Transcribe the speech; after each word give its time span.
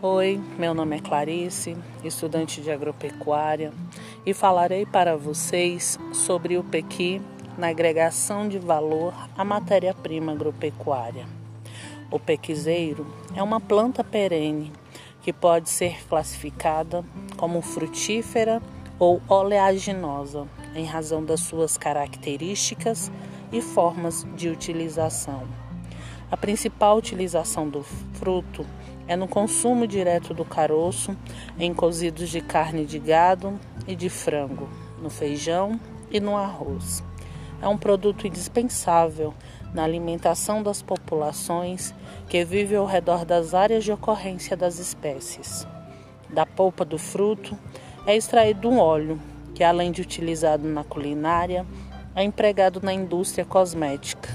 Oi, 0.00 0.40
meu 0.56 0.74
nome 0.74 0.96
é 0.96 1.00
Clarice, 1.00 1.76
estudante 2.04 2.60
de 2.60 2.70
agropecuária, 2.70 3.72
e 4.24 4.32
falarei 4.32 4.86
para 4.86 5.16
vocês 5.16 5.98
sobre 6.12 6.56
o 6.56 6.62
pequi 6.62 7.20
na 7.58 7.66
agregação 7.70 8.48
de 8.48 8.60
valor 8.60 9.12
à 9.36 9.44
matéria-prima 9.44 10.30
agropecuária. 10.30 11.26
O 12.12 12.20
pequizeiro 12.20 13.08
é 13.34 13.42
uma 13.42 13.60
planta 13.60 14.04
perene 14.04 14.72
que 15.20 15.32
pode 15.32 15.68
ser 15.68 16.06
classificada 16.06 17.04
como 17.36 17.60
frutífera 17.60 18.62
ou 19.00 19.20
oleaginosa 19.26 20.46
em 20.76 20.84
razão 20.84 21.24
das 21.24 21.40
suas 21.40 21.76
características 21.76 23.10
e 23.50 23.60
formas 23.60 24.24
de 24.36 24.48
utilização. 24.48 25.42
A 26.30 26.36
principal 26.36 26.96
utilização 26.96 27.68
do 27.68 27.82
fruto 27.82 28.64
é 29.08 29.16
no 29.16 29.26
consumo 29.26 29.86
direto 29.86 30.34
do 30.34 30.44
caroço, 30.44 31.16
em 31.58 31.72
cozidos 31.72 32.28
de 32.28 32.42
carne 32.42 32.84
de 32.84 32.98
gado 32.98 33.58
e 33.86 33.96
de 33.96 34.10
frango, 34.10 34.68
no 35.00 35.08
feijão 35.08 35.80
e 36.10 36.20
no 36.20 36.36
arroz. 36.36 37.02
É 37.60 37.66
um 37.66 37.78
produto 37.78 38.26
indispensável 38.26 39.32
na 39.72 39.82
alimentação 39.82 40.62
das 40.62 40.82
populações 40.82 41.94
que 42.28 42.44
vivem 42.44 42.76
ao 42.76 42.84
redor 42.84 43.24
das 43.24 43.54
áreas 43.54 43.82
de 43.82 43.90
ocorrência 43.90 44.54
das 44.54 44.78
espécies. 44.78 45.66
Da 46.28 46.44
polpa 46.44 46.84
do 46.84 46.98
fruto 46.98 47.56
é 48.06 48.14
extraído 48.14 48.68
um 48.68 48.78
óleo 48.78 49.18
que, 49.54 49.64
além 49.64 49.90
de 49.90 50.02
utilizado 50.02 50.68
na 50.68 50.84
culinária, 50.84 51.66
é 52.14 52.22
empregado 52.22 52.80
na 52.82 52.92
indústria 52.92 53.44
cosmética, 53.44 54.28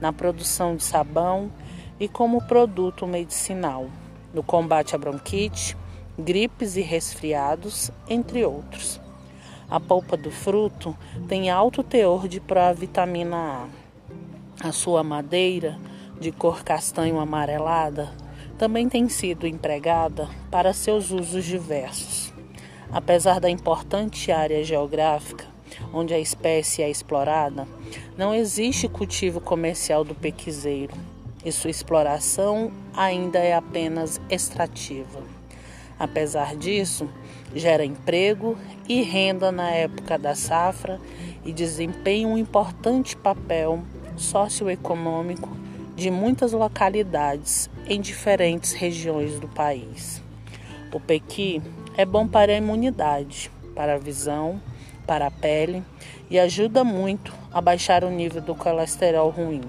na 0.00 0.12
produção 0.12 0.76
de 0.76 0.84
sabão 0.84 1.50
e 1.98 2.06
como 2.06 2.46
produto 2.46 3.06
medicinal 3.06 3.88
no 4.32 4.42
combate 4.42 4.94
à 4.94 4.98
bronquite, 4.98 5.76
gripes 6.18 6.76
e 6.76 6.80
resfriados, 6.80 7.90
entre 8.08 8.44
outros. 8.44 9.00
A 9.70 9.78
polpa 9.78 10.16
do 10.16 10.30
fruto 10.30 10.96
tem 11.28 11.50
alto 11.50 11.82
teor 11.82 12.26
de 12.26 12.40
provitamina 12.40 13.36
A. 14.62 14.68
A 14.68 14.72
sua 14.72 15.04
madeira, 15.04 15.78
de 16.18 16.32
cor 16.32 16.64
castanho 16.64 17.20
amarelada, 17.20 18.12
também 18.56 18.88
tem 18.88 19.08
sido 19.08 19.46
empregada 19.46 20.28
para 20.50 20.72
seus 20.72 21.10
usos 21.10 21.44
diversos. 21.44 22.32
Apesar 22.90 23.38
da 23.38 23.50
importante 23.50 24.32
área 24.32 24.64
geográfica 24.64 25.46
onde 25.92 26.12
a 26.12 26.18
espécie 26.18 26.82
é 26.82 26.90
explorada, 26.90 27.68
não 28.16 28.34
existe 28.34 28.88
cultivo 28.88 29.40
comercial 29.40 30.02
do 30.02 30.14
pequizeiro 30.14 30.94
e 31.44 31.52
sua 31.52 31.70
exploração 31.70 32.72
ainda 32.94 33.38
é 33.38 33.54
apenas 33.54 34.20
extrativa. 34.28 35.22
Apesar 35.98 36.56
disso, 36.56 37.08
gera 37.54 37.84
emprego 37.84 38.56
e 38.88 39.02
renda 39.02 39.50
na 39.50 39.70
época 39.70 40.18
da 40.18 40.34
safra 40.34 41.00
e 41.44 41.52
desempenha 41.52 42.28
um 42.28 42.38
importante 42.38 43.16
papel 43.16 43.82
socioeconômico 44.16 45.48
de 45.96 46.10
muitas 46.10 46.52
localidades 46.52 47.68
em 47.88 48.00
diferentes 48.00 48.72
regiões 48.72 49.38
do 49.40 49.48
país. 49.48 50.22
O 50.92 51.00
pequi 51.00 51.60
é 51.96 52.04
bom 52.04 52.28
para 52.28 52.52
a 52.52 52.56
imunidade, 52.56 53.50
para 53.74 53.94
a 53.94 53.98
visão, 53.98 54.60
para 55.06 55.26
a 55.26 55.30
pele 55.30 55.82
e 56.30 56.38
ajuda 56.38 56.84
muito 56.84 57.32
a 57.52 57.60
baixar 57.60 58.04
o 58.04 58.10
nível 58.10 58.40
do 58.40 58.54
colesterol 58.54 59.30
ruim. 59.30 59.62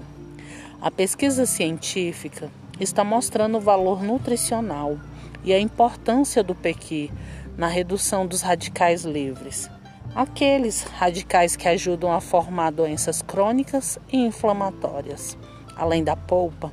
A 0.82 0.90
pesquisa 0.90 1.44
científica 1.44 2.50
está 2.80 3.04
mostrando 3.04 3.58
o 3.58 3.60
valor 3.60 4.02
nutricional 4.02 4.96
e 5.44 5.52
a 5.52 5.60
importância 5.60 6.42
do 6.42 6.54
pequi 6.54 7.12
na 7.54 7.66
redução 7.66 8.26
dos 8.26 8.40
radicais 8.40 9.04
livres, 9.04 9.70
aqueles 10.14 10.82
radicais 10.84 11.54
que 11.54 11.68
ajudam 11.68 12.10
a 12.10 12.18
formar 12.18 12.70
doenças 12.70 13.20
crônicas 13.20 13.98
e 14.10 14.16
inflamatórias. 14.16 15.36
Além 15.76 16.02
da 16.02 16.16
polpa, 16.16 16.72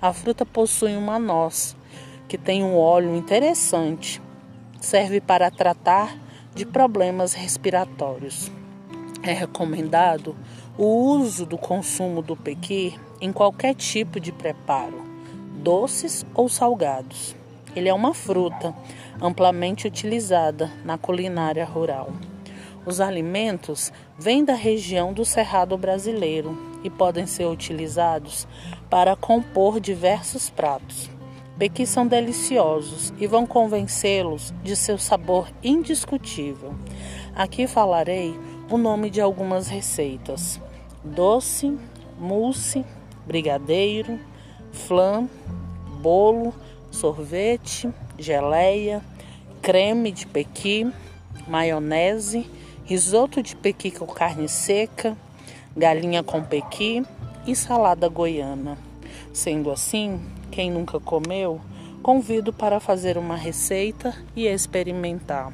a 0.00 0.12
fruta 0.12 0.46
possui 0.46 0.94
uma 0.94 1.18
noz, 1.18 1.76
que 2.28 2.38
tem 2.38 2.62
um 2.62 2.76
óleo 2.76 3.16
interessante. 3.16 4.22
Serve 4.80 5.20
para 5.20 5.50
tratar 5.50 6.16
de 6.54 6.64
problemas 6.64 7.32
respiratórios. 7.32 8.52
É 9.20 9.32
recomendado 9.32 10.36
o 10.78 10.84
uso 10.86 11.44
do 11.44 11.58
consumo 11.58 12.22
do 12.22 12.36
pequi 12.36 12.96
em 13.20 13.32
qualquer 13.32 13.74
tipo 13.74 14.20
de 14.20 14.30
preparo, 14.30 15.02
doces 15.54 16.24
ou 16.32 16.48
salgados. 16.48 17.34
Ele 17.74 17.88
é 17.88 17.92
uma 17.92 18.14
fruta 18.14 18.72
amplamente 19.20 19.88
utilizada 19.88 20.70
na 20.84 20.96
culinária 20.96 21.64
rural. 21.64 22.12
Os 22.86 23.00
alimentos 23.00 23.92
vêm 24.16 24.44
da 24.44 24.54
região 24.54 25.12
do 25.12 25.24
Cerrado 25.24 25.76
brasileiro 25.76 26.56
e 26.84 26.88
podem 26.88 27.26
ser 27.26 27.46
utilizados 27.46 28.46
para 28.88 29.16
compor 29.16 29.80
diversos 29.80 30.48
pratos. 30.48 31.10
Pequis 31.58 31.88
são 31.88 32.06
deliciosos 32.06 33.12
e 33.18 33.26
vão 33.26 33.44
convencê-los 33.44 34.54
de 34.62 34.76
seu 34.76 34.96
sabor 34.96 35.48
indiscutível. 35.60 36.72
Aqui 37.34 37.66
falarei 37.66 38.38
o 38.70 38.78
nome 38.78 39.10
de 39.10 39.20
algumas 39.20 39.66
receitas: 39.66 40.60
doce, 41.08 41.76
mousse, 42.18 42.84
brigadeiro, 43.26 44.18
flan, 44.72 45.28
bolo, 46.00 46.54
sorvete, 46.90 47.90
geleia, 48.18 49.02
creme 49.60 50.12
de 50.12 50.26
pequi, 50.26 50.90
maionese, 51.46 52.48
risoto 52.84 53.42
de 53.42 53.56
pequi 53.56 53.90
com 53.90 54.06
carne 54.06 54.48
seca, 54.48 55.16
galinha 55.76 56.22
com 56.22 56.42
pequi 56.42 57.04
e 57.46 57.54
salada 57.56 58.08
goiana. 58.08 58.78
Sendo 59.32 59.70
assim, 59.70 60.20
quem 60.50 60.70
nunca 60.70 60.98
comeu, 61.00 61.60
convido 62.02 62.52
para 62.52 62.80
fazer 62.80 63.18
uma 63.18 63.36
receita 63.36 64.14
e 64.34 64.46
experimentar. 64.46 65.52